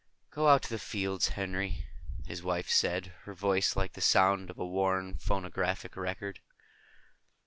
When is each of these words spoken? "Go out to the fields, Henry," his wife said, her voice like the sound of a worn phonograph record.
"Go 0.31 0.47
out 0.47 0.63
to 0.63 0.69
the 0.71 0.79
fields, 0.79 1.27
Henry," 1.27 1.85
his 2.25 2.41
wife 2.41 2.67
said, 2.71 3.13
her 3.25 3.35
voice 3.35 3.75
like 3.75 3.93
the 3.93 4.01
sound 4.01 4.49
of 4.49 4.57
a 4.57 4.65
worn 4.65 5.19
phonograph 5.19 5.85
record. 5.95 6.39